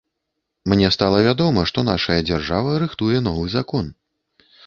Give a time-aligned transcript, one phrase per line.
[0.71, 3.85] Мне стала вядома, што нашая дзяржава рыхтуе новы закон.